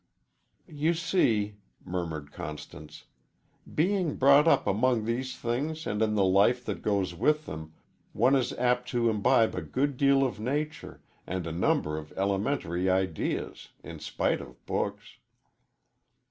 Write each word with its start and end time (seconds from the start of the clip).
"You 0.65 0.95
see," 0.95 1.57
murmured 1.85 2.31
Constance, 2.31 3.05
"being 3.75 4.15
brought 4.15 4.47
up 4.47 4.65
among 4.65 5.05
these 5.05 5.37
things 5.37 5.85
and 5.85 6.01
in 6.01 6.15
the 6.15 6.25
life 6.25 6.65
that 6.65 6.81
goes 6.81 7.13
with 7.13 7.45
them, 7.45 7.73
one 8.11 8.33
is 8.35 8.51
apt 8.53 8.89
to 8.89 9.11
imbibe 9.11 9.53
a 9.53 9.61
good 9.61 9.97
deal 9.97 10.25
of 10.25 10.39
nature 10.39 11.03
and 11.27 11.45
a 11.45 11.51
number 11.51 11.99
of 11.99 12.13
elementary 12.17 12.89
ideas, 12.89 13.67
in 13.83 13.99
spite 13.99 14.41
of 14.41 14.65
books." 14.65 15.17